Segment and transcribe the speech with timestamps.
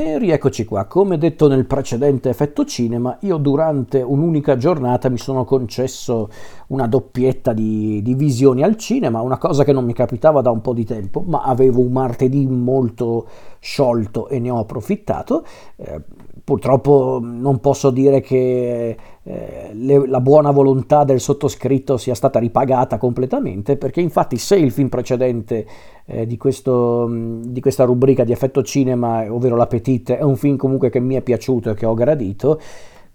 [0.00, 5.44] E rieccoci qua, come detto nel precedente effetto cinema, io durante un'unica giornata mi sono
[5.44, 6.30] concesso
[6.68, 10.60] una doppietta di, di, visioni al cinema, una cosa che non mi capitava da un
[10.60, 13.26] po' di tempo, ma avevo un martedì molto
[13.58, 15.44] sciolto e ne ho approfittato.
[15.74, 16.00] Eh,
[16.48, 22.96] purtroppo non posso dire che eh, le, la buona volontà del sottoscritto sia stata ripagata
[22.96, 25.66] completamente, perché infatti se il film precedente
[26.06, 30.88] eh, di, questo, di, questa rubrica di effetto cinema, ovvero L'Appetite, è un film comunque
[30.88, 32.58] che mi è piaciuto e che ho gradito,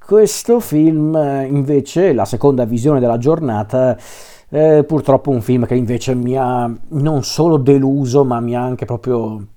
[0.06, 3.98] questo film eh, invece, la seconda visione della giornata,
[4.48, 8.86] è purtroppo un film che invece mi ha non solo deluso, ma mi ha anche
[8.86, 9.48] proprio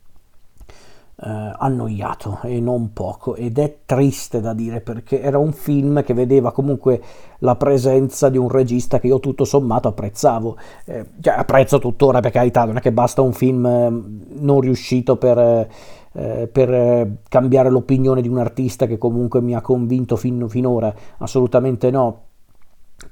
[1.18, 6.12] eh, annoiato e non poco ed è triste da dire perché era un film che
[6.12, 7.00] vedeva comunque
[7.38, 12.32] la presenza di un regista che io tutto sommato apprezzavo, eh, cioè apprezzo tuttora per
[12.32, 14.02] carità, non è che basta un film eh,
[14.40, 19.62] non riuscito per, eh, per eh, cambiare l'opinione di un artista che comunque mi ha
[19.62, 22.24] convinto fin, finora, assolutamente no,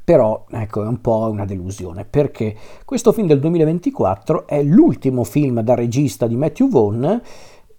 [0.03, 5.61] però ecco è un po' una delusione perché questo film del 2024 è l'ultimo film
[5.61, 7.23] da regista di Matthew Vaughn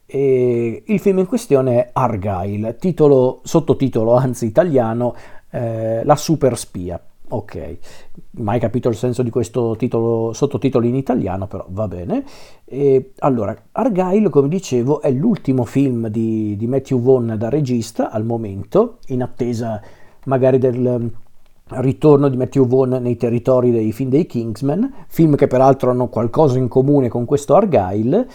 [0.05, 5.15] e il film in questione è Argyle, titolo, sottotitolo anzi italiano
[5.49, 7.01] eh, La super spia.
[7.27, 7.77] Ok,
[8.31, 12.23] mai capito il senso di questo titolo, sottotitolo in italiano, però va bene.
[12.65, 18.25] E, allora, Argyle, come dicevo, è l'ultimo film di, di Matthew Vaughn da regista al
[18.25, 19.81] momento, in attesa
[20.25, 21.11] magari del
[21.67, 26.59] ritorno di Matthew Vaughn nei territori dei film dei Kingsman, film che peraltro hanno qualcosa
[26.59, 28.27] in comune con questo Argyle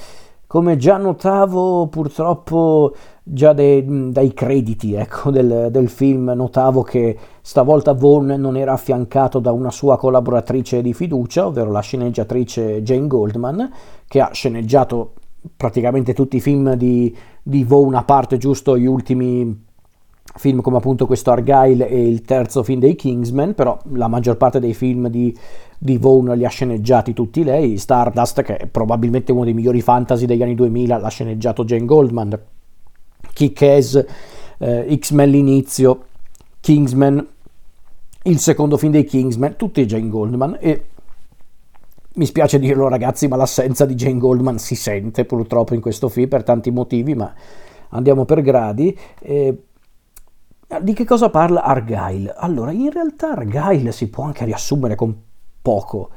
[0.50, 7.94] come già notavo purtroppo già dei, dai crediti ecco, del, del, film, notavo che stavolta
[7.94, 13.70] Vaughn non era affiancato da una sua collaboratrice di fiducia, ovvero la sceneggiatrice Jane Goldman,
[14.08, 15.12] che ha sceneggiato
[15.56, 19.68] praticamente tutti i film di, di Vaughn, a parte giusto gli ultimi
[20.36, 24.60] film come appunto questo Argyle e il terzo film dei Kingsman, però la maggior parte
[24.60, 25.36] dei film di
[25.82, 30.26] di Vaughn li ha sceneggiati tutti lei, Stardust che è probabilmente uno dei migliori fantasy
[30.26, 32.38] degli anni 2000 l'ha sceneggiato Jane Goldman,
[33.32, 34.04] Kick-Ass,
[34.58, 36.04] eh, X-Men l'inizio,
[36.60, 37.26] Kingsman,
[38.24, 40.58] il secondo film dei Kingsman, tutti Jane Goldman.
[40.60, 40.84] E
[42.16, 46.28] mi spiace dirlo ragazzi ma l'assenza di Jane Goldman si sente purtroppo in questo film
[46.28, 47.32] per tanti motivi ma
[47.88, 48.94] andiamo per gradi.
[49.19, 49.56] Eh,
[50.78, 52.32] di che cosa parla Argyle?
[52.36, 55.14] Allora, in realtà Argyle si può anche riassumere con
[55.60, 56.10] poco.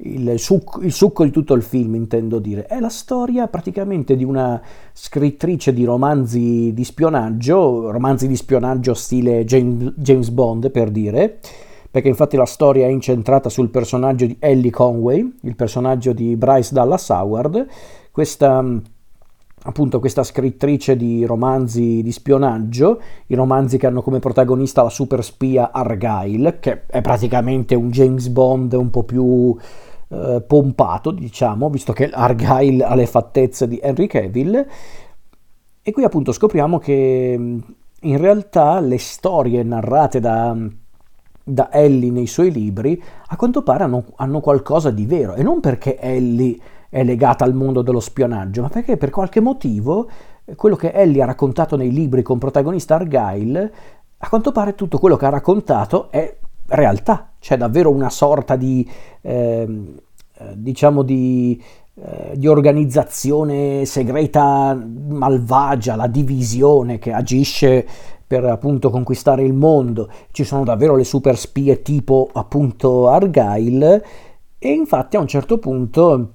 [0.00, 4.24] Il succo, il succo, di tutto il film, intendo dire, è la storia praticamente di
[4.24, 4.60] una
[4.92, 11.40] scrittrice di romanzi di spionaggio, romanzi di spionaggio stile James, James Bond per dire,
[11.90, 16.72] perché infatti la storia è incentrata sul personaggio di Ellie Conway, il personaggio di Bryce
[16.72, 17.66] Dallas Howard,
[18.12, 18.64] questa
[19.62, 25.22] appunto questa scrittrice di romanzi di spionaggio, i romanzi che hanno come protagonista la super
[25.24, 29.56] spia Argyle, che è praticamente un James Bond un po' più
[30.08, 34.66] eh, pompato, diciamo, visto che Argyle ha le fattezze di Henry Cavill.
[35.82, 37.60] E qui appunto scopriamo che
[38.00, 40.56] in realtà le storie narrate da,
[41.42, 45.60] da Ellie nei suoi libri a quanto pare hanno, hanno qualcosa di vero, e non
[45.60, 46.58] perché Ellie
[46.88, 50.08] è legata al mondo dello spionaggio, ma perché per qualche motivo
[50.44, 53.72] eh, quello che Ellie ha raccontato nei libri con protagonista Argyle,
[54.18, 58.88] a quanto pare tutto quello che ha raccontato è realtà, c'è davvero una sorta di,
[59.20, 59.94] ehm,
[60.38, 61.62] eh, diciamo di,
[61.94, 67.86] eh, di organizzazione segreta malvagia, la divisione che agisce
[68.26, 70.10] per appunto conquistare il mondo.
[70.30, 74.04] Ci sono davvero le super spie tipo appunto Argyle
[74.58, 76.32] e infatti a un certo punto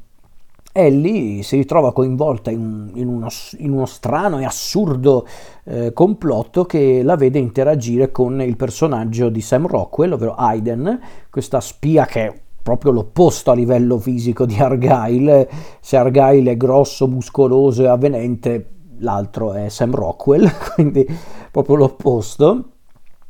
[0.73, 3.27] Ellie si ritrova coinvolta in, in, uno,
[3.59, 5.25] in uno, strano e assurdo
[5.65, 11.61] eh, complotto che la vede interagire con il personaggio di Sam Rockwell, ovvero Aiden, questa
[11.61, 15.47] spia che è proprio l'opposto a livello fisico di Argyle.
[15.79, 21.05] Se Argyle è grosso, muscoloso e avvenente, l'altro è Sam Rockwell, quindi
[21.51, 22.72] proprio l'opposto.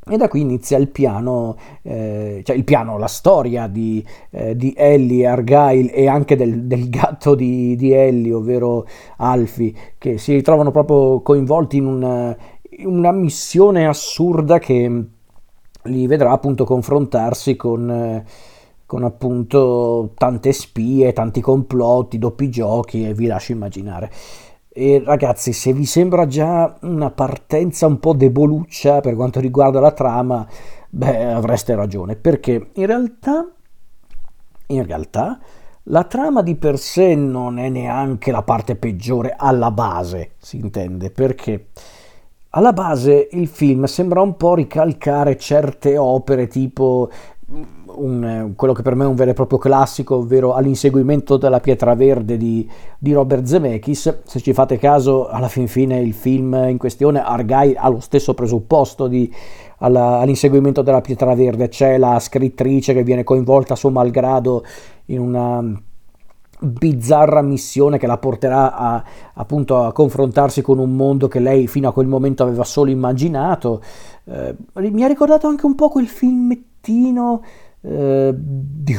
[0.06, 4.74] E da qui inizia il piano, eh, cioè il piano, la storia di, eh, di
[4.76, 8.86] Ellie, Argyle e anche del, del gatto di, di, Ellie, ovvero
[9.18, 12.36] Alfie, che si ritrovano proprio coinvolti in una,
[12.80, 15.06] una missione assurda che
[15.84, 18.26] li vedrà appunto confrontarsi con, eh,
[18.86, 24.12] con appunto tante spie, tanti complotti, doppi giochi e vi lascio immaginare.
[24.75, 29.92] E ragazzi, se vi sembra già una partenza un po' deboluccia per quanto riguarda la
[29.92, 30.48] trama,
[30.90, 33.48] beh, avreste ragione, perché in realtà,
[34.68, 35.40] in realtà
[35.88, 41.12] La trama di per sé non è neanche la parte peggiore alla base, si intende,
[41.12, 41.68] perché
[42.52, 47.10] alla base il film sembra un po' ricalcare certe opere tipo
[47.95, 51.95] un, quello che per me è un vero e proprio classico, ovvero All'inseguimento della pietra
[51.95, 54.22] verde di, di, Robert Zemeckis.
[54.24, 58.34] Se ci fate caso, alla fin fine il film in questione, Argai, ha lo stesso
[58.34, 59.31] presupposto di,
[59.80, 61.69] alla, all'inseguimento della pietra verde.
[61.69, 64.63] C'è la scrittrice che viene coinvolta a suo malgrado
[65.06, 65.81] in una
[66.63, 69.04] bizzarra missione che la porterà a,
[69.34, 73.81] appunto a confrontarsi con un mondo che lei fino a quel momento aveva solo immaginato.
[74.25, 77.42] Eh, mi ha ricordato anche un po' quel filmettino
[77.85, 78.33] eh,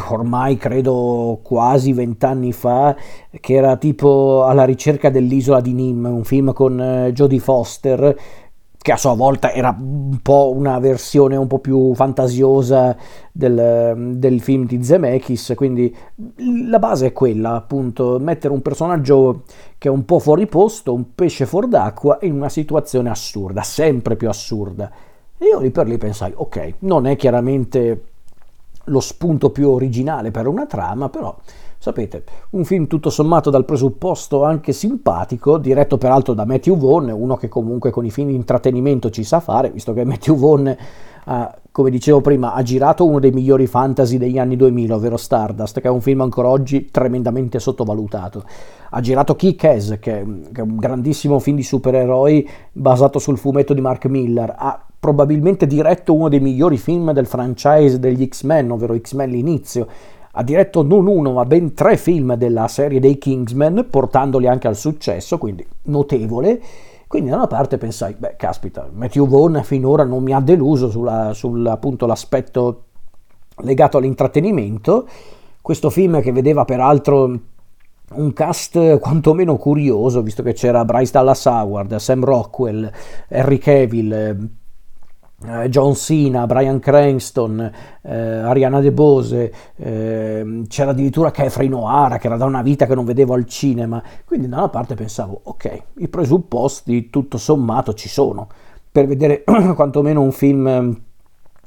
[0.08, 2.94] ormai credo quasi vent'anni fa,
[3.40, 8.16] che era tipo alla ricerca dell'isola di Nim, un film con eh, Jodie Foster,
[8.76, 12.94] che a sua volta era un po' una versione un po' più fantasiosa
[13.32, 15.94] del, del, film di Zemeckis, quindi
[16.68, 19.44] la base è quella, appunto, mettere un personaggio
[19.78, 24.16] che è un po' fuori posto, un pesce fuor d'acqua, in una situazione assurda, sempre
[24.16, 24.90] più assurda.
[25.38, 28.13] E io lì per lì pensai, ok, non è chiaramente
[28.84, 31.36] lo spunto più originale per una trama, però
[31.84, 37.36] sapete, un film tutto sommato dal presupposto anche simpatico, diretto peraltro da Matthew Vaughn, uno
[37.36, 40.76] che comunque con i film di intrattenimento ci sa fare, visto che Matthew Vaughn,
[41.26, 45.80] ha, come dicevo prima, ha girato uno dei migliori fantasy degli anni 2000, ovvero Stardust,
[45.80, 48.44] che è un film ancora oggi tremendamente sottovalutato.
[48.90, 53.82] Ha girato Kick-Ass, che, che è un grandissimo film di supereroi basato sul fumetto di
[53.82, 54.54] Mark Miller.
[54.56, 59.86] Ha probabilmente diretto uno dei migliori film del franchise degli X-Men, ovvero X-Men l'inizio.
[60.32, 64.76] Ha diretto non uno, ma ben tre film della serie dei Kingsmen, portandoli anche al
[64.76, 66.58] successo, quindi notevole.
[67.06, 70.88] Quindi da una parte pensai, beh, caspita, Matthew Vaughn finora non mi ha deluso
[71.34, 72.84] sull'aspetto
[73.56, 75.06] legato all'intrattenimento.
[75.60, 77.40] Questo film che vedeva peraltro
[78.14, 82.90] un cast quantomeno curioso, visto che c'era Bryce Dallas Howard, Sam Rockwell,
[83.28, 84.48] Harry Cavill,
[85.68, 87.70] John Cena, Brian Cranston,
[88.02, 92.94] eh, Ariana De Bose, eh, c'era addirittura Catherine O'Hara che era da una vita che
[92.94, 98.08] non vedevo al cinema, quindi da una parte pensavo ok, i presupposti tutto sommato ci
[98.08, 98.48] sono
[98.90, 99.42] per vedere
[99.74, 101.00] quantomeno un film ehm,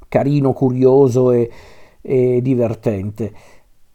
[0.08, 1.52] carino, curioso e,
[2.02, 3.34] e divertente.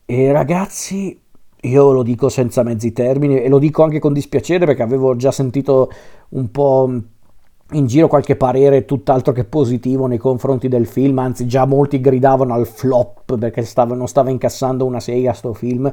[0.05, 1.19] E ragazzi,
[1.63, 5.31] io lo dico senza mezzi termini e lo dico anche con dispiacere perché avevo già
[5.31, 5.91] sentito
[6.31, 7.01] un po'
[7.73, 12.55] in giro qualche parere tutt'altro che positivo nei confronti del film, anzi già molti gridavano
[12.55, 15.91] al flop perché stava, non stava incassando una sega sto film,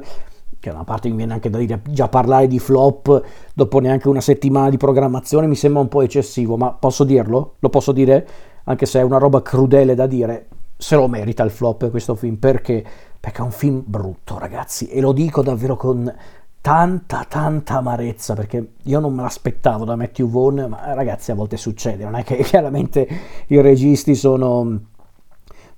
[0.58, 3.22] che da una parte mi viene anche da dire già parlare di flop
[3.54, 7.54] dopo neanche una settimana di programmazione mi sembra un po' eccessivo, ma posso dirlo?
[7.58, 8.26] Lo posso dire?
[8.64, 12.36] Anche se è una roba crudele da dire, se lo merita il flop questo film,
[12.36, 12.84] perché?
[13.18, 16.12] Perché è un film brutto ragazzi e lo dico davvero con
[16.60, 21.56] tanta tanta amarezza perché io non me l'aspettavo da Matthew Vaughn ma ragazzi a volte
[21.56, 23.08] succede non è che chiaramente
[23.46, 24.88] i registi sono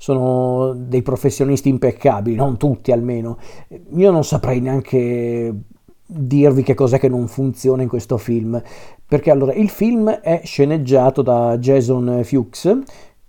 [0.02, 3.38] sono dei professionisti impeccabili non tutti almeno.
[3.94, 5.54] Io non saprei neanche
[6.04, 8.60] dirvi che cos'è che non funziona in questo film
[9.06, 12.78] perché allora il film è sceneggiato da Jason Fuchs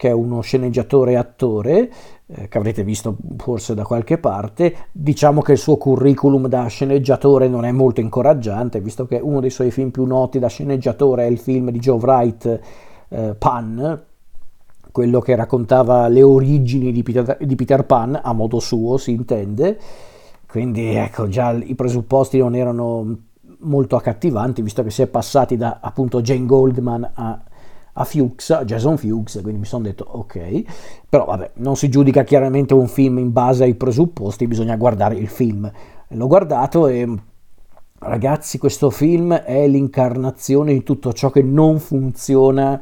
[0.04, 1.92] che è uno sceneggiatore e attore
[2.26, 4.76] eh, che avrete visto forse da qualche parte.
[4.92, 9.50] Diciamo che il suo curriculum da sceneggiatore non è molto incoraggiante, visto che uno dei
[9.50, 12.60] suoi film più noti da sceneggiatore è il film di Joe Wright,
[13.08, 14.04] eh, Pan,
[14.92, 19.80] quello che raccontava le origini di Peter, di Peter Pan, a modo suo si intende.
[20.46, 23.20] Quindi ecco, già i presupposti non erano
[23.60, 27.42] molto accattivanti, visto che si è passati da appunto Jane Goldman a
[27.94, 30.64] a Fuchs, a Jason Fuchs, quindi mi sono detto ok,
[31.08, 35.28] però vabbè, non si giudica chiaramente un film in base ai presupposti, bisogna guardare il
[35.28, 35.72] film.
[36.10, 37.08] L'ho guardato e
[38.00, 42.82] ragazzi, questo film è l'incarnazione di tutto ciò che non funziona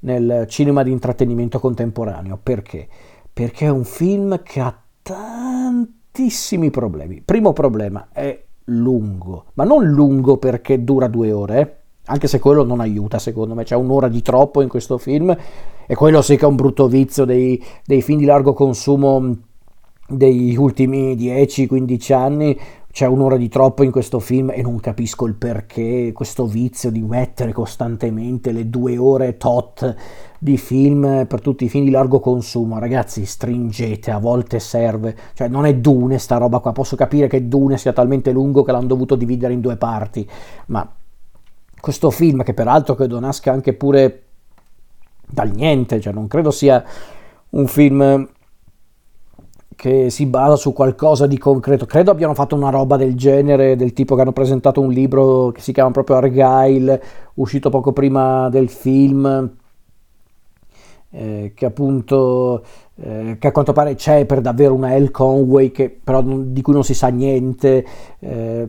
[0.00, 2.38] nel cinema di intrattenimento contemporaneo.
[2.42, 2.88] Perché?
[3.32, 7.22] Perché è un film che ha tantissimi problemi.
[7.22, 11.79] Primo problema è lungo, ma non lungo perché dura due ore, eh
[12.10, 15.34] anche se quello non aiuta secondo me, c'è un'ora di troppo in questo film
[15.86, 19.36] e quello sì che è un brutto vizio dei, dei film di largo consumo
[20.08, 22.58] degli ultimi 10-15 anni,
[22.92, 27.00] c'è un'ora di troppo in questo film e non capisco il perché, questo vizio di
[27.00, 29.94] mettere costantemente le due ore tot
[30.36, 32.80] di film per tutti i film di largo consumo.
[32.80, 35.16] Ragazzi, stringete, a volte serve.
[35.34, 38.72] Cioè, non è Dune sta roba qua, posso capire che Dune sia talmente lungo che
[38.72, 40.28] l'hanno dovuto dividere in due parti,
[40.66, 40.90] ma
[41.80, 44.22] questo film, che peraltro credo nasca anche pure
[45.26, 46.84] dal niente, cioè non credo sia
[47.50, 48.28] un film
[49.80, 51.86] che si basa su qualcosa di concreto.
[51.86, 55.62] Credo abbiano fatto una roba del genere, del tipo che hanno presentato un libro che
[55.62, 57.02] si chiama proprio Argyle,
[57.34, 59.50] uscito poco prima del film,
[61.12, 62.62] eh, che appunto
[62.96, 65.10] eh, che a quanto pare c'è per davvero una L.
[65.10, 67.86] Conway, che però di cui non si sa niente.
[68.18, 68.68] Eh,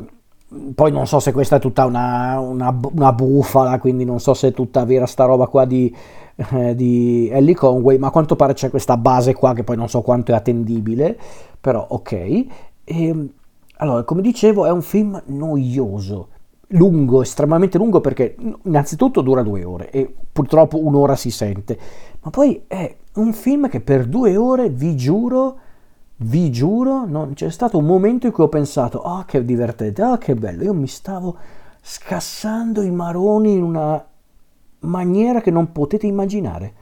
[0.76, 4.50] poi non so se questa è tutta una, una, una, bufala, quindi non so se
[4.50, 5.96] è tutta vera sta roba qua di,
[6.36, 9.88] eh, di Ellie Conway, ma a quanto pare c'è questa base qua che poi non
[9.88, 11.18] so quanto è attendibile,
[11.60, 12.46] però ok.
[12.84, 13.30] E,
[13.78, 16.28] allora, come dicevo, è un film noioso,
[16.68, 21.80] lungo, estremamente lungo perché innanzitutto dura due ore e purtroppo un'ora si sente,
[22.22, 25.58] ma poi è un film che per due ore, vi giuro,
[26.24, 30.18] vi giuro, non c'è stato un momento in cui ho pensato, oh che divertente, oh
[30.18, 31.36] che bello, io mi stavo
[31.82, 34.04] scassando i maroni in una
[34.82, 36.74] maniera che non potete immaginare.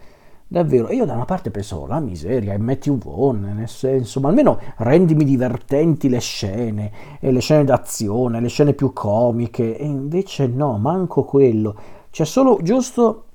[0.52, 4.30] Davvero, e io da una parte pensavo, la miseria, è Matthew Vaughn, nel senso, ma
[4.30, 10.48] almeno rendimi divertenti le scene, e le scene d'azione, le scene più comiche, e invece
[10.48, 11.76] no, manco quello.
[12.10, 13.26] C'è solo giusto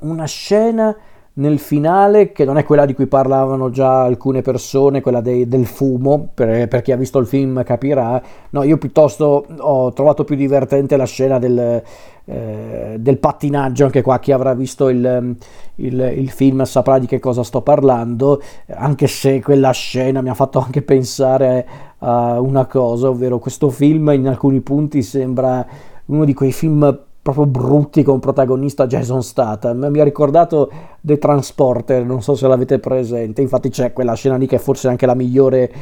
[0.00, 0.96] una scena
[1.34, 5.64] nel finale, che non è quella di cui parlavano già alcune persone, quella dei, del
[5.64, 8.20] fumo, per, per, chi ha visto il film capirà,
[8.50, 11.82] no, io piuttosto ho trovato più divertente la scena del,
[12.24, 15.36] eh, del pattinaggio, anche qua chi avrà visto il,
[15.76, 20.34] il, il, film saprà di che cosa sto parlando, anche se quella scena mi ha
[20.34, 21.66] fatto anche pensare
[21.98, 25.64] a una cosa, ovvero questo film in alcuni punti sembra
[26.06, 29.86] uno di quei film proprio brutti con protagonista Jason Statham.
[29.90, 33.42] Mi ha ricordato The Transporter, non so se l'avete presente.
[33.42, 35.72] Infatti c'è quella scena lì che è forse anche la migliore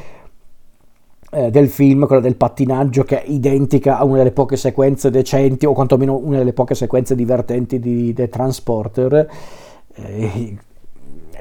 [1.30, 5.66] eh, del film, quella del pattinaggio, che è identica a una delle poche sequenze decenti,
[5.66, 9.28] o quantomeno una delle poche sequenze divertenti di The Transporter.
[9.94, 10.58] Eh,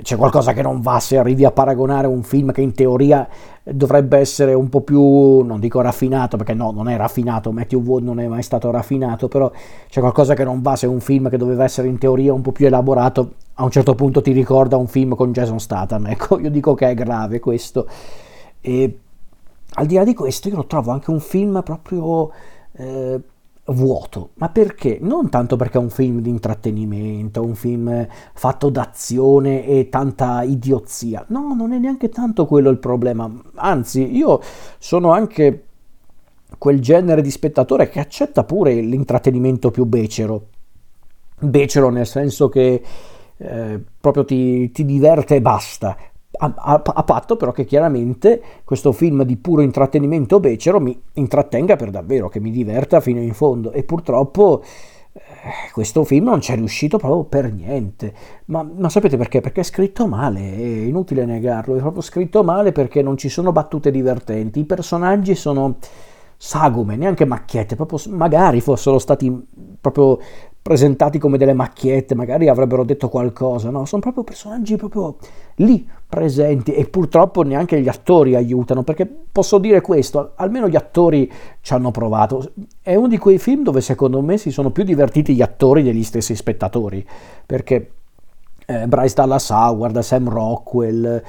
[0.02, 3.28] c'è qualcosa che non va se arrivi a paragonare un film che in teoria
[3.64, 8.04] dovrebbe essere un po' più, non dico raffinato, perché no, non è raffinato, Matthew Wood
[8.04, 9.52] non è mai stato raffinato, però
[9.90, 12.52] c'è qualcosa che non va se un film che doveva essere in teoria un po'
[12.52, 16.50] più elaborato a un certo punto ti ricorda un film con Jason Statham, ecco, io
[16.50, 17.88] dico che è grave questo.
[18.62, 19.00] E
[19.74, 22.32] al di là di questo io lo trovo anche un film proprio...
[22.74, 23.22] Eh,
[23.68, 24.32] vuoto.
[24.36, 24.98] Ma perché?
[25.02, 31.26] Non tanto perché è un film di intrattenimento, un film fatto d'azione e tanta idiozia.
[31.30, 33.30] No, non è neanche tanto quello il problema.
[33.56, 34.40] Anzi, io
[34.78, 35.64] sono anche
[36.58, 40.48] quel genere di spettatore che accetta pure l'intrattenimento più becero.
[41.40, 42.82] Becero nel senso che
[43.38, 45.96] eh, proprio ti, ti diverte e basta
[46.38, 51.76] a, a, a, patto però che chiaramente questo film di puro intrattenimento becero mi intrattenga
[51.76, 54.62] per davvero, che mi diverta fino in fondo e purtroppo
[55.14, 58.14] eh, questo film non ci è riuscito proprio per niente.
[58.46, 59.42] Ma, ma, sapete perché?
[59.42, 63.52] Perché è scritto male, è inutile negarlo, è proprio scritto male perché non ci sono
[63.52, 65.78] battute divertenti, i personaggi sono
[66.38, 69.46] sagume, neanche macchiette, proprio magari fossero stati
[69.82, 70.20] proprio
[70.68, 73.86] presentati come delle macchiette, magari avrebbero detto qualcosa, no?
[73.86, 75.16] Sono proprio personaggi proprio
[75.56, 81.32] lì presenti e purtroppo neanche gli attori aiutano, perché posso dire questo, almeno gli attori
[81.62, 82.52] ci hanno provato.
[82.82, 86.04] È uno di quei film dove secondo me si sono più divertiti gli attori degli
[86.04, 87.08] stessi spettatori,
[87.46, 87.92] perché
[88.70, 91.24] eh, Bryce Dallas Howard, Sam Rockwell, eh,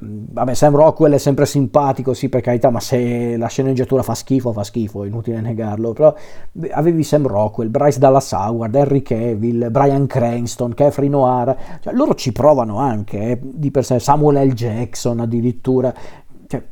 [0.00, 4.52] vabbè Sam Rockwell è sempre simpatico, sì per carità, ma se la sceneggiatura fa schifo,
[4.52, 6.14] fa schifo, è inutile negarlo, però
[6.70, 12.30] avevi Sam Rockwell, Bryce Dallas Howard, Henry Cavill, Brian Cranston, Catherine O'Hara, cioè, loro ci
[12.30, 14.52] provano anche, eh, di per sé, Samuel L.
[14.52, 15.92] Jackson addirittura,
[16.46, 16.62] cioè,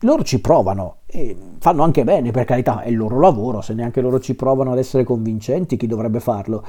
[0.00, 4.00] loro ci provano e fanno anche bene, per carità, è il loro lavoro, se neanche
[4.00, 6.64] loro ci provano ad essere convincenti, chi dovrebbe farlo?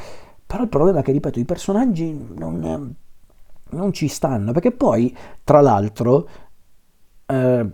[0.45, 2.95] Però il problema è che, ripeto, i personaggi non,
[3.69, 6.27] non ci stanno, perché poi, tra l'altro,
[7.25, 7.69] eh,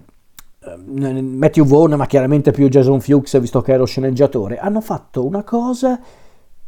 [0.63, 5.25] eh, Matthew Vaughn, ma chiaramente più Jason Fuchs, visto che è lo sceneggiatore, hanno fatto
[5.25, 5.99] una cosa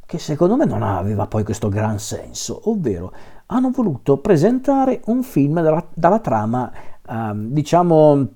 [0.05, 3.13] che secondo me non aveva poi questo gran senso, ovvero
[3.47, 6.71] hanno voluto presentare un film dalla, dalla trama,
[7.07, 8.27] eh, diciamo,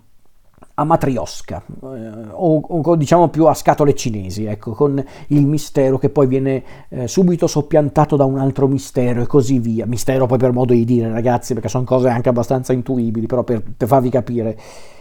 [0.80, 6.10] a matriosca eh, o, o, diciamo più a scatole cinesi, ecco, con il mistero che
[6.10, 9.86] poi viene eh, subito soppiantato da un altro mistero e così via.
[9.86, 13.64] Mistero poi per modo di dire, ragazzi, perché sono cose anche abbastanza intuibili, però per,
[13.76, 14.58] per farvi capire.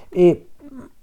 [0.09, 0.49] E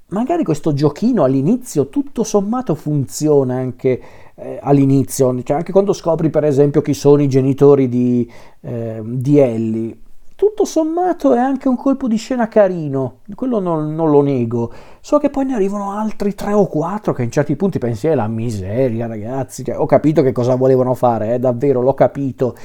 [0.07, 4.01] magari questo giochino all'inizio tutto sommato funziona anche
[4.36, 8.31] eh, all'inizio, cioè anche quando scopri per esempio chi sono i genitori di,
[8.62, 9.98] eh, di Ellie
[10.43, 14.73] tutto sommato è anche un colpo di scena carino, quello non, non, lo nego.
[15.00, 18.13] So che poi ne arrivano altri tre o quattro che in certi punti pensi è
[18.13, 19.63] la miseria, ragazzi.
[19.63, 22.57] Cioè, ho capito che cosa volevano fare, eh, davvero l'ho capito,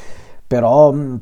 [0.45, 1.15] però mm,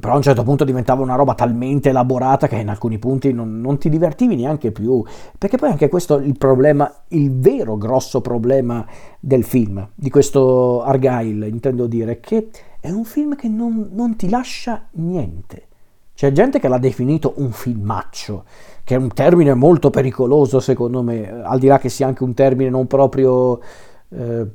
[0.00, 3.60] però a un certo punto diventava una roba talmente elaborata che in alcuni punti non,
[3.60, 5.04] non, ti divertivi neanche più,
[5.38, 8.84] perché poi anche questo è il problema, il vero grosso problema
[9.20, 12.48] del film, di questo Argyle, intendo dire, che
[12.80, 15.68] è un film che non, non ti lascia niente.
[16.14, 18.44] C'è gente che l'ha definito un filmaccio,
[18.84, 22.34] che è un termine molto pericoloso secondo me, al di là che sia anche un
[22.34, 23.60] termine non proprio...
[24.08, 24.46] Eh,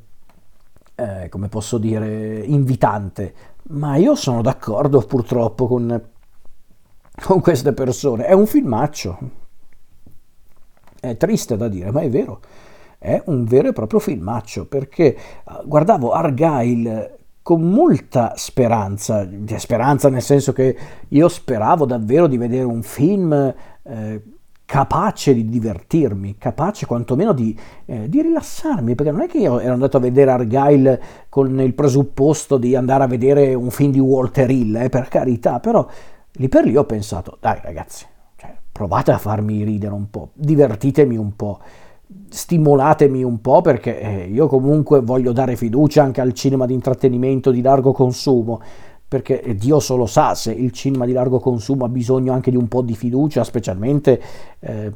[1.02, 3.34] eh, come posso dire, invitante,
[3.70, 6.10] ma io sono d'accordo purtroppo con,
[7.24, 8.26] con queste persone.
[8.26, 9.18] È un filmaccio.
[11.00, 12.42] È triste da dire, ma è vero.
[13.00, 15.18] È un vero e proprio filmaccio perché eh,
[15.66, 22.84] guardavo Argyle con molta speranza, speranza nel senso che io speravo davvero di vedere un
[22.84, 24.22] film eh,
[24.72, 27.58] capace di divertirmi, capace quantomeno di,
[27.88, 31.74] eh, di, rilassarmi, perché non è che io ero andato a vedere Argyle con il
[31.74, 35.86] presupposto di andare a vedere un film di Walter Hill, eh, per carità, però
[36.34, 38.06] lì per lì ho pensato, dai ragazzi,
[38.38, 41.60] cioè, provate a farmi ridere un po', divertitemi un po',
[42.30, 47.52] stimolatemi un po' perché eh, io comunque voglio dare fiducia anche al cinema di intrattenimento
[47.52, 48.62] di largo consumo
[49.08, 52.70] perché Dio solo sa se il cinema di largo consumo ha bisogno anche di un
[52.70, 54.22] po' di fiducia, specialmente
[54.60, 54.92] eh,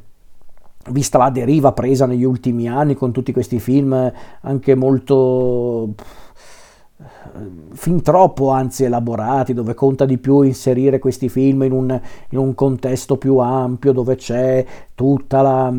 [0.91, 5.95] vista la deriva presa negli ultimi anni con tutti questi film anche molto
[7.73, 12.53] fin troppo anzi elaborati, dove conta di più inserire questi film in un, in un
[12.53, 15.73] contesto più ampio, dove c'è tutta la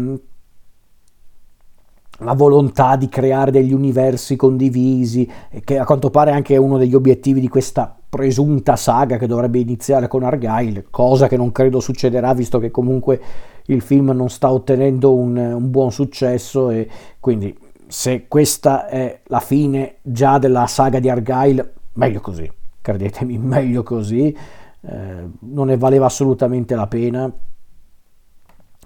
[2.21, 5.29] la volontà di creare degli universi condivisi,
[5.65, 9.59] che a quanto pare è anche uno degli obiettivi di questa presunta saga che dovrebbe
[9.59, 13.21] iniziare con Argyle, cosa che non credo succederà visto che comunque
[13.67, 16.89] il film non sta ottenendo un, un buon successo e
[17.21, 17.55] quindi
[17.89, 24.35] se questa è la fine già della saga di Argyle, meglio così, credetemi, meglio così,
[24.81, 27.31] eh, non ne valeva assolutamente la pena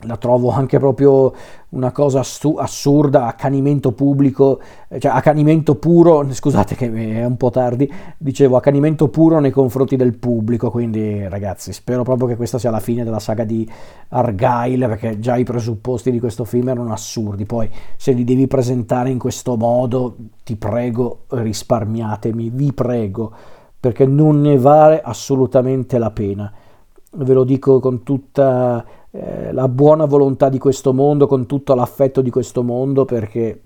[0.02, 1.32] la trovo anche proprio
[1.70, 7.90] una cosa assurda, accanimento pubblico, eh, cioè accanimento puro, scusate che è un po' tardi,
[8.16, 12.80] dicevo accanimento puro nei confronti del pubblico, quindi ragazzi spero proprio che questa sia la
[12.80, 13.68] fine della saga di
[14.08, 19.10] Argyle, perché già i presupposti di questo film erano assurdi, poi se li devi presentare
[19.10, 23.32] in questo modo, ti prego risparmiatemi, vi prego,
[23.78, 26.52] perché non ne vale assolutamente la pena,
[27.12, 32.20] ve lo dico con tutta eh, la buona volontà di questo mondo, con tutto l'affetto
[32.20, 33.60] di questo mondo, perché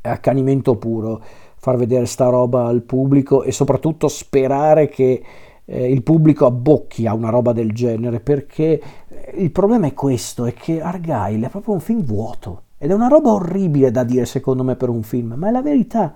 [0.00, 1.22] è accanimento puro
[1.62, 5.22] far vedere sta roba al pubblico e soprattutto sperare che
[5.64, 10.44] eh, il pubblico abbocchi a una roba del genere, perché eh, il problema è questo,
[10.44, 14.26] è che Argyle è proprio un film vuoto ed è una roba orribile da dire
[14.26, 16.14] secondo me per un film, ma è la verità,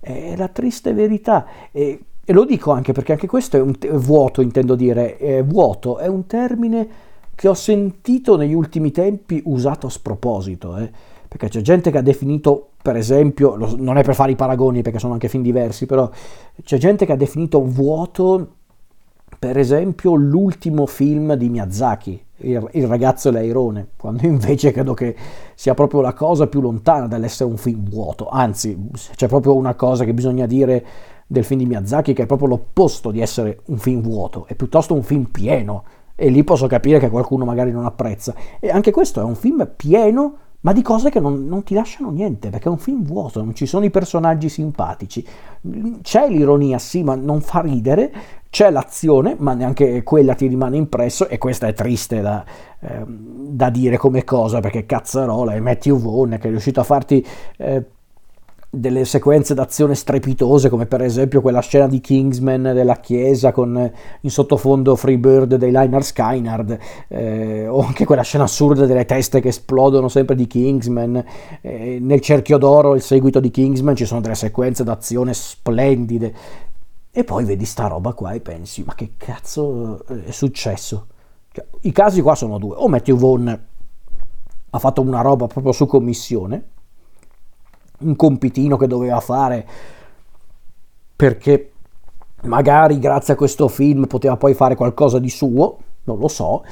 [0.00, 1.46] è la triste verità.
[1.72, 5.42] E, e lo dico anche perché anche questo è un te- vuoto, intendo dire, è
[5.42, 6.88] vuoto, è un termine
[7.34, 10.90] che ho sentito negli ultimi tempi usato a sproposito, eh?
[11.28, 15.00] perché c'è gente che ha definito, per esempio, non è per fare i paragoni perché
[15.00, 16.08] sono anche film diversi, però
[16.62, 18.54] c'è gente che ha definito vuoto,
[19.38, 25.16] per esempio, l'ultimo film di Miyazaki, il, il ragazzo e l'airone, quando invece credo che
[25.56, 30.04] sia proprio la cosa più lontana dall'essere un film vuoto, anzi c'è proprio una cosa
[30.04, 30.84] che bisogna dire
[31.26, 34.94] del film di Miyazaki che è proprio l'opposto di essere un film vuoto, è piuttosto
[34.94, 35.82] un film pieno,
[36.16, 38.34] e lì posso capire che qualcuno magari non apprezza.
[38.60, 42.10] E anche questo è un film pieno, ma di cose che non, non, ti lasciano
[42.10, 45.26] niente, perché è un film vuoto, non ci sono i personaggi simpatici.
[46.00, 48.12] C'è l'ironia, sì, ma non fa ridere,
[48.48, 52.44] c'è l'azione, ma neanche quella ti rimane impresso, e questa è triste da,
[52.80, 57.24] eh, da dire come cosa, perché cazzarola, è Matthew Vaughn che è riuscito a farti...
[57.56, 57.84] Eh,
[58.74, 64.30] delle sequenze d'azione strepitose, come per esempio quella scena di Kingsman della chiesa con in
[64.30, 70.08] sottofondo Freebird dei Liner Skynard, eh, o anche quella scena assurda delle teste che esplodono
[70.08, 71.24] sempre di Kingsman.
[71.60, 76.34] Eh, nel cerchio d'oro, il seguito di Kingsman, ci sono delle sequenze d'azione splendide.
[77.10, 81.06] E poi vedi sta roba qua e pensi, ma che cazzo è successo?
[81.52, 82.74] Cioè, I casi qua sono due.
[82.76, 83.66] O Matthew Vaughn
[84.70, 86.70] ha fatto una roba proprio su commissione,
[88.00, 89.66] un compitino che doveva fare
[91.16, 91.70] perché
[92.42, 96.62] magari grazie a questo film poteva poi fare qualcosa di suo, non lo so,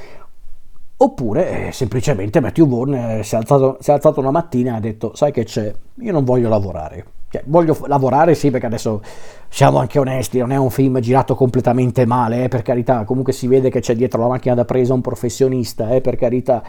[0.97, 4.77] oppure eh, semplicemente Matthew Vaughn eh, si, è alzato, si, è alzato, una mattina e
[4.77, 7.07] ha detto sai che c'è, io non voglio lavorare.
[7.29, 9.01] Cioè, voglio f- lavorare sì perché adesso
[9.49, 13.47] siamo anche onesti, non è un film girato completamente male, eh, per carità, comunque si
[13.47, 16.63] vede che c'è dietro la macchina da presa un professionista, eh, per carità,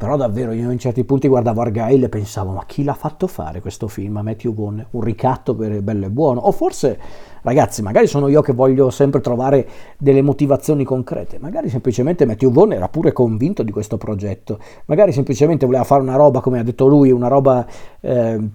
[0.00, 3.60] però davvero io in certi punti guardavo Argyle e pensavo ma chi l'ha fatto fare
[3.60, 4.86] questo film a Matthew Vaughn?
[4.92, 6.40] Un ricatto per bello e buono?
[6.40, 6.98] O forse,
[7.42, 12.72] ragazzi, magari sono io che voglio sempre trovare delle motivazioni concrete, magari semplicemente Matthew Vaughn
[12.72, 16.86] era pure convinto di questo progetto, magari semplicemente voleva fare una roba, come ha detto
[16.86, 17.66] lui, una roba...
[18.00, 18.48] Eh,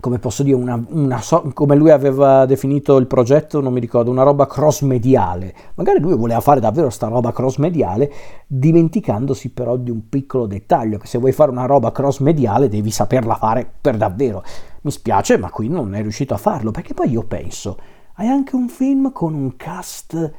[0.00, 4.10] come posso dire, una, una so, come lui aveva definito il progetto, non mi ricordo,
[4.10, 5.54] una roba cross mediale.
[5.76, 8.12] Magari lui voleva fare davvero sta roba cross mediale,
[8.46, 12.90] dimenticandosi però di un piccolo dettaglio, che se vuoi fare una roba cross mediale devi
[12.90, 14.42] saperla fare per davvero.
[14.82, 17.78] Mi spiace, ma qui non è riuscito a farlo, perché poi io penso,
[18.16, 20.32] hai anche un film con un cast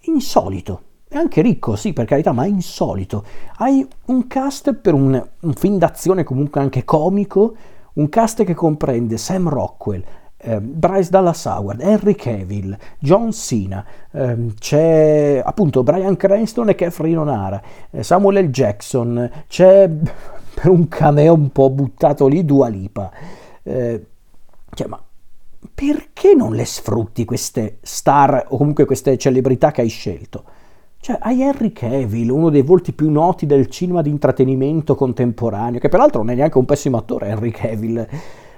[0.00, 0.82] insolito.
[1.08, 3.24] È anche ricco, sì, per carità, ma insolito.
[3.58, 7.54] Hai un cast per un, un film d'azione comunque anche comico,
[7.96, 10.02] un cast che comprende Sam Rockwell,
[10.38, 17.16] eh, Bryce Dallas Howard, Henry Cavill, John Cena, eh, c'è appunto Brian Cranston e Catherine
[17.16, 18.50] O'Hara, eh, Samuel L.
[18.50, 19.88] Jackson, c'è
[20.54, 23.10] per un cameo un po' buttato lì Dua Lipa.
[23.62, 24.06] Eh,
[24.70, 25.00] cioè, ma
[25.74, 30.44] perché non le sfrutti queste star o comunque queste celebrità che hai scelto?
[31.06, 35.88] Cioè, hai Henry Cavill, uno dei volti più noti del cinema di intrattenimento contemporaneo, che
[35.88, 38.04] peraltro non è neanche un pessimo attore, Henry Cavill.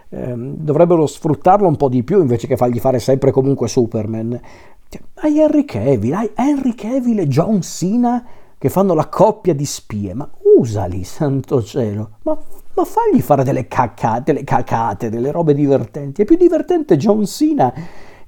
[0.08, 4.40] Eh, dovrebbero sfruttarlo un po' di più invece che fargli fare sempre comunque Superman.
[4.88, 8.24] Cioè, hai Henry Cavill, hai Henry Cavill e John Cena
[8.56, 12.34] che fanno la coppia di spie, ma usali, santo cielo, ma,
[12.74, 16.22] ma fagli fare delle cacate, delle cacate, delle robe divertenti.
[16.22, 17.70] È più divertente John Cena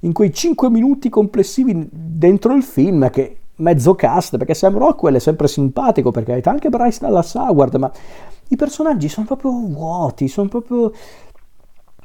[0.01, 5.19] in quei 5 minuti complessivi dentro il film che mezzo cast, perché Sam Rockwell è
[5.19, 7.91] sempre simpatico, per carità, anche Bryce Dallas Howard, ma
[8.49, 10.91] i personaggi sono proprio vuoti, sono proprio...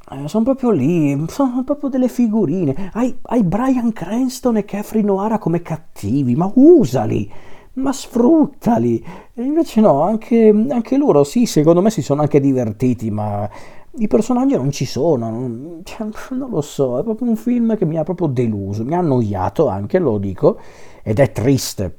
[0.09, 2.91] Eh, sono proprio lì, sono proprio delle figurine.
[2.93, 7.29] Hai, hai Brian Cranston e Catherine O'Hara come cattivi, ma usali,
[7.75, 9.05] ma sfruttali.
[9.35, 13.51] E invece no, anche, anche loro sì, secondo me si sono anche divertiti, ma
[13.99, 16.07] i personaggi non ci sono, non, cioè,
[16.37, 19.69] non, lo so, è proprio un film che mi ha proprio deluso, mi ha annoiato
[19.69, 20.59] anche, lo dico,
[21.03, 21.99] ed è triste,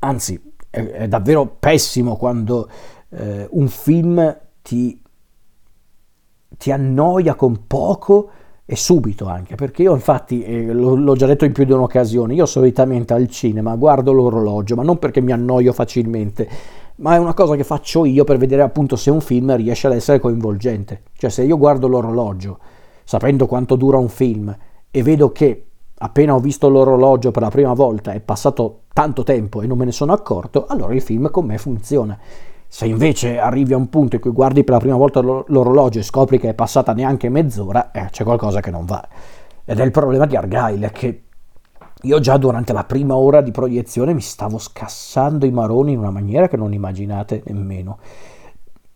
[0.00, 2.68] anzi è, è davvero pessimo quando
[3.10, 5.00] eh, un film ti,
[6.56, 8.30] ti, annoia con poco
[8.64, 12.46] e subito anche, perché io infatti, eh, l'ho già detto in più di un'occasione, io
[12.46, 16.48] solitamente al cinema guardo l'orologio, ma non perché mi annoio facilmente,
[17.02, 19.92] ma è una cosa che faccio io per vedere appunto se un film riesce ad
[19.92, 21.02] essere coinvolgente.
[21.16, 22.58] Cioè se io guardo l'orologio,
[23.04, 24.56] sapendo quanto dura un film,
[24.88, 29.62] e vedo che appena ho visto l'orologio per la prima volta è passato tanto tempo
[29.62, 32.16] e non me ne sono accorto, allora il film con me funziona.
[32.68, 36.02] Se invece arrivi a un punto in cui guardi per la prima volta l'orologio e
[36.02, 39.06] scopri che è passata neanche mezz'ora, eh, c'è qualcosa che non va.
[39.64, 41.22] Ed è il problema di Argyle, che
[42.02, 46.10] io già durante la prima ora di proiezione mi stavo scassando i maroni in una
[46.10, 47.98] maniera che non immaginate nemmeno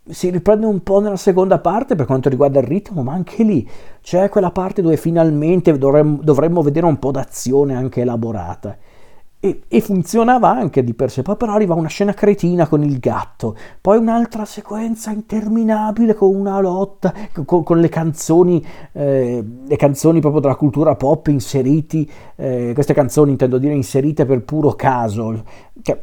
[0.08, 3.68] si riprende un po' nella seconda parte per quanto riguarda il ritmo, ma anche lì
[4.00, 8.76] c'è quella parte dove finalmente dovremmo, dovremmo vedere un po' d'azione anche elaborata.
[9.38, 12.98] E, e, funzionava anche di per sé, poi però arriva una scena cretina con il
[12.98, 17.12] gatto, poi un'altra sequenza interminabile con una lotta,
[17.44, 23.32] con, con le canzoni, eh, le canzoni proprio della cultura pop inseriti, eh, queste canzoni
[23.32, 25.44] intendo dire inserite per puro caso.
[25.82, 26.02] Cioè,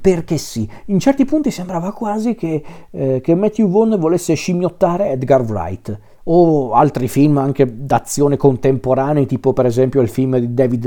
[0.00, 5.42] perché sì, in certi punti sembrava quasi che, eh, che Matthew Vaughn volesse scimmiottare Edgar
[5.42, 5.98] Wright
[6.32, 10.86] o altri film anche d'azione contemporanei, tipo per esempio il film di David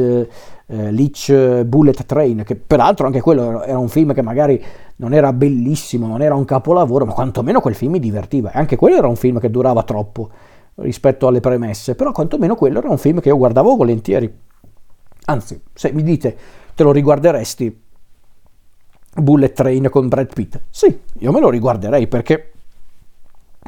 [0.67, 4.63] eh, Leitch Bullet Train, che peraltro anche quello era un film che magari
[4.97, 8.51] non era bellissimo, non era un capolavoro, ma quantomeno quel film mi divertiva.
[8.51, 10.29] E anche quello era un film che durava troppo
[10.75, 14.33] rispetto alle premesse, però quantomeno quello era un film che io guardavo volentieri.
[15.25, 16.37] Anzi, se mi dite
[16.73, 17.81] te lo riguarderesti,
[19.15, 20.61] Bullet Train con Brad Pitt.
[20.69, 22.52] Sì, io me lo riguarderei perché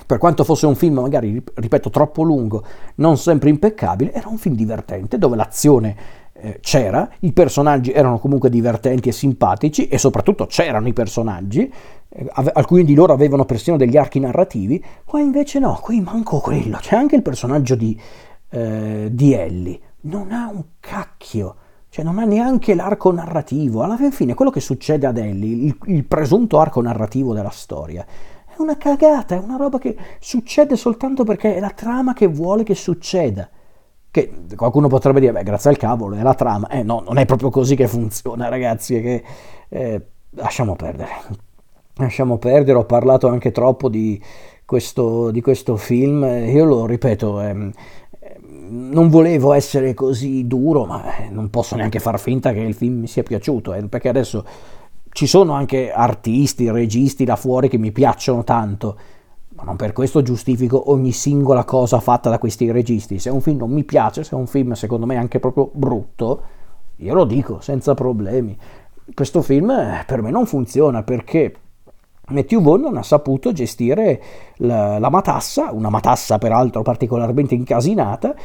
[0.05, 2.63] per quanto fosse un film magari, ripeto, troppo lungo,
[2.95, 5.95] non sempre impeccabile, era un film divertente dove l'azione
[6.34, 11.71] eh, c'era, i personaggi erano comunque divertenti e simpatici e soprattutto c'erano i personaggi,
[12.10, 16.77] eh, alcuni di loro avevano persino degli archi narrativi, qua invece no, qui manco quello,
[16.79, 17.99] c'è anche il personaggio di,
[18.49, 21.55] eh, di Ellie, non ha un cacchio
[21.95, 23.81] cioè non ha neanche l'arco narrativo.
[23.81, 28.05] Alla fine quello che succede ad Ellie, il, il presunto arco narrativo della storia,
[28.56, 32.63] è una cagata, è una roba che succede soltanto perché è la trama che vuole
[32.63, 33.50] che succeda.
[34.10, 36.70] Che qualcuno potrebbe dire, beh, grazie al cavolo, è la trama.
[36.70, 39.24] Eh no, non è proprio così che funziona, ragazzi, che,
[39.68, 41.44] eh, lasciamo perdere.
[41.98, 44.22] Lasciamo perdere, ho parlato anche troppo di
[44.65, 47.72] questo, di questo film, io lo ripeto, ehm,
[48.68, 53.00] non volevo essere così duro, ma eh, non posso neanche far finta che il film
[53.00, 54.44] mi sia piaciuto, eh, perché adesso
[55.15, 58.97] ci sono anche artisti, registi da fuori che mi piacciono tanto,
[59.54, 63.17] ma non per questo giustifico ogni singola cosa fatta da questi registi.
[63.17, 66.41] Se un film non mi piace, se un film secondo me è anche proprio brutto,
[66.97, 68.58] io lo dico senza problemi.
[69.13, 71.56] Questo film eh, per me non funziona perché
[72.28, 74.21] Matthew Vaughn non ha saputo gestire
[74.58, 78.36] la, la, matassa, una matassa peraltro particolarmente incasinata,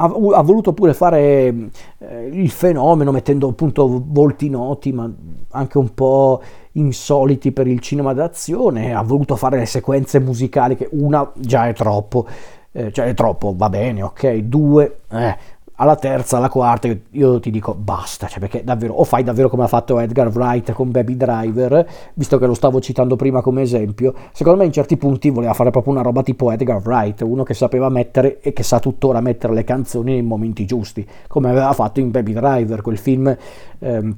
[0.00, 5.10] ha, ha voluto pure fare eh, il fenomeno mettendo appunto volti noti ma
[5.50, 6.40] anche un po'
[6.72, 11.72] insoliti per il cinema d'azione, ha voluto fare le sequenze musicali che una già è
[11.74, 12.26] troppo,
[12.70, 15.36] eh, cioè è troppo, va bene, ok, due, eh,
[15.80, 19.48] alla terza, alla quarta, io, io, ti dico basta, cioè perché davvero, o fai davvero
[19.48, 23.62] come ha fatto Edgar Wright con Baby Driver, visto che lo stavo citando prima come
[23.62, 27.44] esempio, secondo me in certi punti voleva fare proprio una roba tipo Edgar Wright, uno
[27.44, 31.72] che sapeva mettere e che sa tuttora mettere le canzoni nei momenti giusti, come aveva
[31.72, 33.36] fatto in Baby Driver, quel film...
[33.78, 34.16] Ehm,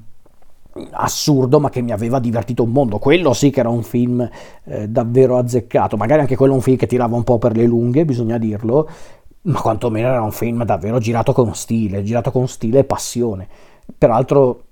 [0.93, 2.99] assurdo ma che mi aveva divertito un mondo.
[2.99, 4.27] Quello sì che era un film
[4.65, 8.05] eh, davvero azzeccato magari anche quello un film che tirava un po' per le lunghe
[8.05, 8.89] bisogna dirlo
[9.43, 13.49] ma quantomeno era un film davvero girato con stile, girato con stile e passione.
[13.97, 14.65] Peraltro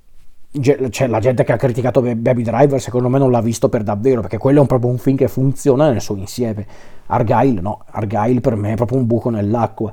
[0.60, 4.22] c'è la gente che ha criticato Baby Driver secondo me non l'ha visto per davvero
[4.22, 6.66] perché quello è un, proprio un film che funziona nel suo insieme.
[7.06, 9.92] Argyle no, Argyle per me è proprio un buco nell'acqua.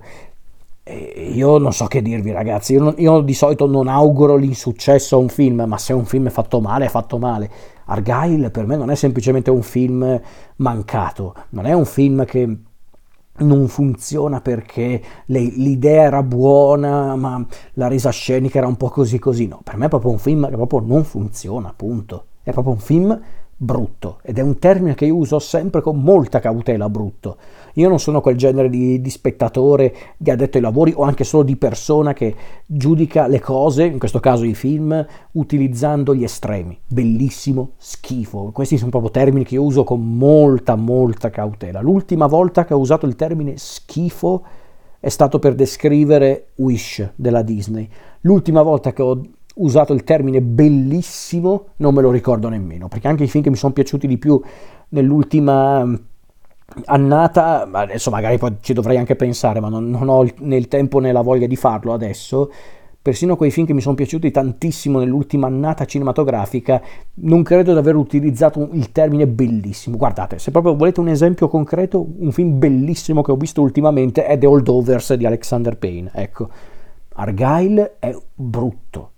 [0.88, 2.74] E io non so che dirvi ragazzi.
[2.74, 6.28] Io, non, io di solito non auguro l'insuccesso a un film ma se un film
[6.28, 7.50] è fatto male è fatto male.
[7.86, 10.20] Argyle per me non è semplicemente un film
[10.58, 11.34] mancato.
[11.50, 12.58] Non è un film che
[13.38, 19.20] non funziona perché le, l'idea era buona, ma la resa scenica era un po' così
[19.20, 19.48] così.
[19.48, 22.26] No, per me è proprio un film che proprio non funziona, appunto.
[22.44, 23.20] È proprio un film
[23.58, 27.38] brutto ed è un termine che io uso sempre con molta cautela brutto.
[27.76, 31.44] Io non sono quel genere di, di, spettatore di addetto ai lavori o anche solo
[31.44, 36.78] di persona che giudica le cose in questo caso i film utilizzando gli estremi.
[36.86, 38.52] Bellissimo schifo.
[38.54, 41.82] Questi sono proprio termini che io uso con molta molta cautela.
[41.82, 44.44] L'ultima volta che ho usato il termine schifo
[45.00, 47.88] è stato per descrivere Wish della Disney.
[48.22, 49.22] L'ultima volta che ho
[49.56, 53.56] usato il termine bellissimo, non me lo ricordo nemmeno, perché anche i film che mi
[53.56, 54.42] sono piaciuti di più
[54.90, 55.96] nell'ultima mm,
[56.86, 61.00] annata, adesso magari poi ci dovrei anche pensare, ma non, non ho né il tempo
[61.00, 62.50] né la voglia di farlo adesso,
[63.06, 66.82] persino quei film che mi sono piaciuti tantissimo nell'ultima annata cinematografica,
[67.18, 69.96] non credo di aver utilizzato il termine bellissimo.
[69.96, 74.40] Guardate, se proprio volete un esempio concreto, un film bellissimo che ho visto ultimamente è
[74.40, 76.10] The Holdovers di Alexander Payne.
[76.16, 76.50] Ecco,
[77.14, 79.12] Argyle è brutto,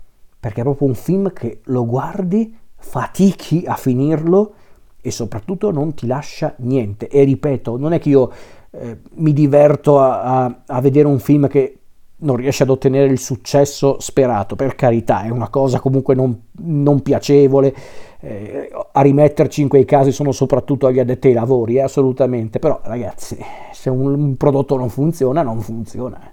[0.48, 4.54] perché è proprio un film che lo guardi, fatichi a finirlo
[5.02, 7.10] e soprattutto non ti lascia niente.
[7.10, 8.32] E ripeto, non è che io
[8.72, 11.80] eh, mi diverto a, a, a vedere un film che
[12.20, 17.02] non riesce ad ottenere il successo sperato, per carità, è una cosa comunque non, non
[17.02, 17.76] piacevole,
[18.22, 22.80] eh, a rimetterci in quei casi sono soprattutto gli addetti ai lavori, eh, assolutamente, però
[22.84, 23.38] ragazzi,
[23.74, 26.32] se un, un, prodotto non funziona, non funziona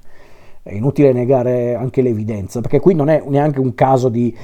[0.64, 4.35] è inutile negare anche l'evidenza, perché qui non è neanche un caso di,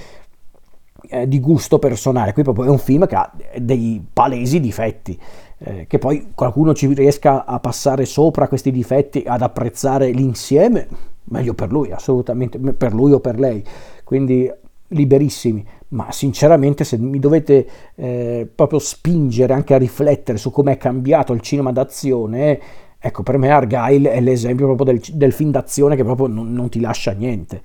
[1.09, 5.19] eh, di gusto personale, qui proprio è un film che ha dei palesi difetti.
[5.63, 10.89] Eh, che poi qualcuno ci riesca a passare sopra questi difetti, ad apprezzare l'insieme,
[11.25, 13.63] meglio per lui, assolutamente, per lui o per lei.
[14.03, 14.51] Quindi
[14.89, 20.77] liberissimi, ma sinceramente se mi dovete eh, proprio spingere anche a riflettere su come è
[20.77, 22.61] cambiato il cinema d'azione,
[23.03, 26.69] Ecco, per me Argyle è l'esempio proprio del, del film d'azione che proprio non, non,
[26.69, 27.63] ti lascia niente.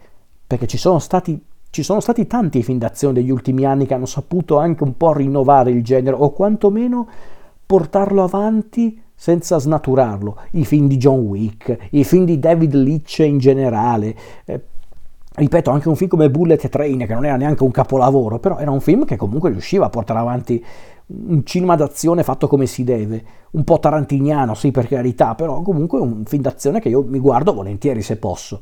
[0.47, 1.37] Perché ci sono, stati,
[1.69, 5.11] ci sono stati tanti film d'azione degli ultimi anni che hanno saputo anche un po'
[5.11, 7.07] rinnovare il genere o quantomeno
[7.65, 10.37] portarlo avanti senza snaturarlo.
[10.51, 14.15] I film di John Wick, i film di David Leitch in generale.
[14.45, 14.61] Eh,
[15.35, 18.71] ripeto, anche un film come Bullet Train, che non era neanche un capolavoro, però era
[18.71, 20.63] un film che comunque riusciva a portare avanti
[21.07, 25.99] un cinema d'azione fatto come si deve, un po' tarantiniano, sì, per carità, però comunque
[25.99, 28.61] un film d'azione che io mi guardo volentieri se posso.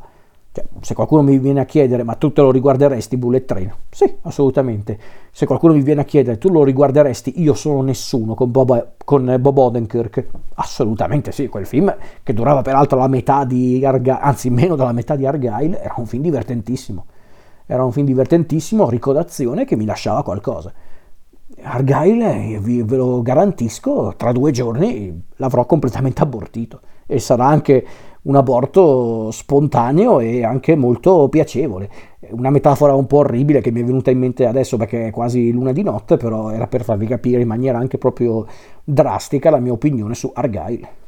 [0.55, 3.73] Cioè, se qualcuno mi viene a chiedere, ma tu te lo riguarderesti Bullet Train?
[3.89, 4.99] Sì, assolutamente.
[5.31, 9.35] Se qualcuno mi viene a chiedere, tu lo riguarderesti Io sono nessuno con Bob, con
[9.39, 10.27] Bob Odenkirk?
[10.53, 15.15] Assolutamente sì, quel film che durava peraltro la metà di Argyle, anzi meno della metà
[15.15, 17.05] di Argyle, era un film divertentissimo.
[17.65, 20.71] Era un film divertentissimo, ricco d'azione, che mi lasciava qualcosa.
[21.63, 27.85] Argyle, ve lo garantisco, tra due giorni l'avrò completamente abortito e sarà anche
[28.23, 31.89] un aborto spontaneo e anche molto piacevole.
[32.31, 35.51] Una metafora un po' orribile che mi è venuta in mente adesso perché è quasi
[35.51, 38.45] luna di notte, però era per farvi capire in maniera anche proprio
[38.83, 41.02] drastica la mia opinione su Argyle.